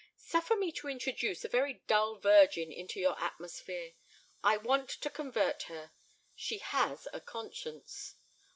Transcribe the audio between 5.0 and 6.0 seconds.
convert her.